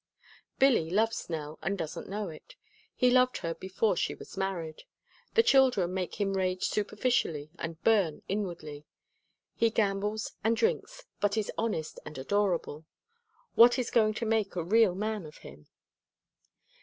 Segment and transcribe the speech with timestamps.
[0.57, 2.55] Billy loves Nell and doesn't know it.
[2.95, 4.81] He loved her before she was married.
[5.35, 8.87] The children make him rage superficially and burn inwardly.
[9.53, 12.87] He gambles and drinks, but is honest and adorable.
[13.53, 15.67] What is going to make a real man of him?